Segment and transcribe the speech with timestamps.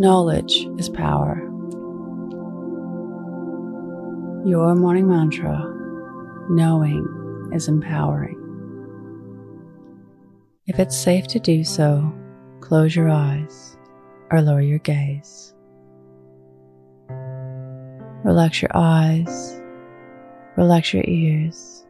[0.00, 1.36] Knowledge is power.
[4.46, 5.62] Your morning mantra
[6.48, 8.38] knowing is empowering.
[10.66, 12.10] If it's safe to do so,
[12.60, 13.76] close your eyes
[14.30, 15.54] or lower your gaze.
[18.24, 19.60] Relax your eyes,
[20.56, 21.84] relax your ears,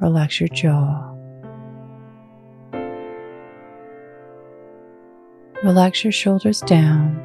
[0.00, 1.14] relax your jaw.
[5.62, 7.18] Relax your shoulders down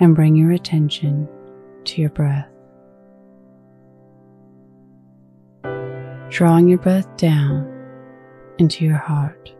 [0.00, 1.26] and bring your attention
[1.84, 2.46] to your breath.
[6.28, 7.66] Drawing your breath down
[8.58, 9.50] into your heart.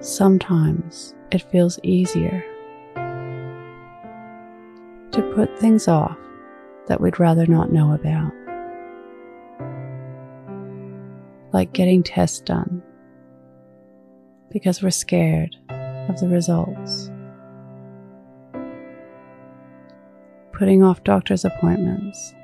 [0.00, 2.44] Sometimes it feels easier
[5.10, 6.16] to put things off
[6.86, 8.32] that we'd rather not know about,
[11.52, 12.75] like getting tests done
[14.50, 15.56] because we're scared
[16.08, 17.10] of the results.
[20.52, 22.34] Putting off doctor's appointments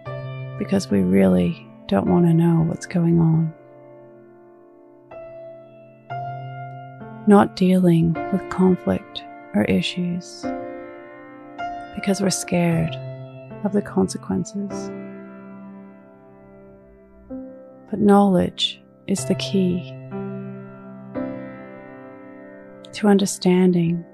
[0.58, 3.52] because we really don't want to know what's going on.
[7.27, 9.22] Not dealing with conflict
[9.55, 10.44] or issues
[11.94, 12.94] because we're scared
[13.64, 14.90] of the consequences.
[17.90, 19.94] But knowledge is the key
[22.92, 24.04] to understanding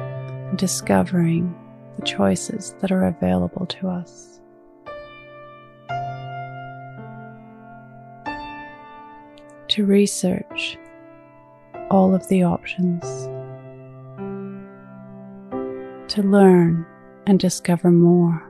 [0.00, 1.54] and discovering
[1.96, 4.40] the choices that are available to us.
[9.68, 10.78] To research
[11.90, 13.04] all of the options.
[16.14, 16.86] To learn
[17.26, 18.46] and discover more.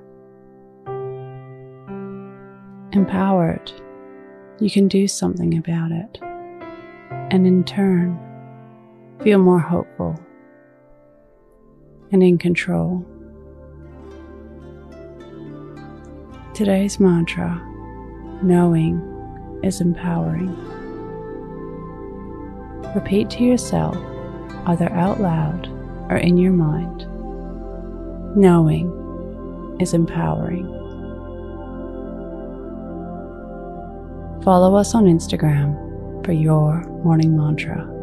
[2.92, 3.70] Empowered,
[4.60, 6.18] you can do something about it.
[7.30, 8.18] And in turn,
[9.22, 10.18] feel more hopeful
[12.10, 13.04] and in control.
[16.54, 17.60] Today's mantra,
[18.42, 19.00] knowing,
[19.62, 20.56] is empowering.
[22.94, 23.96] Repeat to yourself,
[24.66, 25.68] either out loud
[26.10, 27.06] or in your mind,
[28.36, 28.90] knowing
[29.80, 30.66] is empowering.
[34.42, 37.99] Follow us on Instagram for your morning mantra.